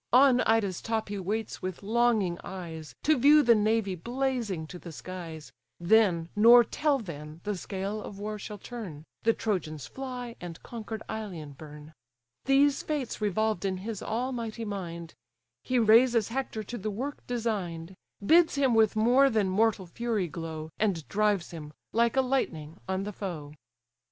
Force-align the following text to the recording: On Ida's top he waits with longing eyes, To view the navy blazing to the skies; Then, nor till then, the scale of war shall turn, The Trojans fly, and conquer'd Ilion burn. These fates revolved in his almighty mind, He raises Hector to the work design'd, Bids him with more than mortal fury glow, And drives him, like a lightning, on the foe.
On 0.11 0.41
Ida's 0.47 0.81
top 0.81 1.09
he 1.09 1.19
waits 1.19 1.61
with 1.61 1.83
longing 1.83 2.39
eyes, 2.43 2.95
To 3.03 3.15
view 3.15 3.43
the 3.43 3.53
navy 3.53 3.93
blazing 3.93 4.65
to 4.65 4.79
the 4.79 4.91
skies; 4.91 5.51
Then, 5.79 6.29
nor 6.35 6.63
till 6.63 6.97
then, 6.97 7.39
the 7.43 7.55
scale 7.55 8.01
of 8.01 8.17
war 8.17 8.39
shall 8.39 8.57
turn, 8.57 9.03
The 9.21 9.33
Trojans 9.33 9.85
fly, 9.85 10.35
and 10.41 10.57
conquer'd 10.63 11.03
Ilion 11.07 11.51
burn. 11.51 11.93
These 12.45 12.81
fates 12.81 13.21
revolved 13.21 13.63
in 13.63 13.77
his 13.85 14.01
almighty 14.01 14.65
mind, 14.65 15.13
He 15.63 15.77
raises 15.77 16.29
Hector 16.29 16.63
to 16.63 16.79
the 16.79 16.89
work 16.89 17.27
design'd, 17.27 17.93
Bids 18.25 18.55
him 18.55 18.73
with 18.73 18.95
more 18.95 19.29
than 19.29 19.49
mortal 19.49 19.85
fury 19.85 20.27
glow, 20.27 20.71
And 20.79 21.07
drives 21.09 21.51
him, 21.51 21.73
like 21.93 22.17
a 22.17 22.21
lightning, 22.21 22.79
on 22.89 23.03
the 23.03 23.13
foe. 23.13 23.53